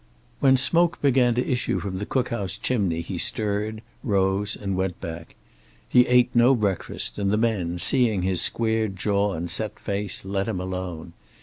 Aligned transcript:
When 0.39 0.57
smoke 0.57 0.99
began 0.99 1.35
to 1.35 1.47
issue 1.47 1.79
from 1.79 1.97
the 1.99 2.07
cook 2.07 2.29
house 2.29 2.57
chimney 2.57 3.01
he 3.01 3.19
stirred, 3.19 3.83
rose 4.03 4.55
and 4.55 4.75
went 4.75 4.99
back. 4.99 5.35
He 5.87 6.07
ate 6.07 6.33
no 6.35 6.55
breakfast, 6.55 7.19
and 7.19 7.29
the 7.29 7.37
men, 7.37 7.77
seeing 7.77 8.23
his 8.23 8.41
squared 8.41 8.95
jaw 8.95 9.33
and 9.35 9.47
set 9.47 9.77
face, 9.79 10.25
let 10.25 10.47
him 10.47 10.59
alone. 10.59 11.13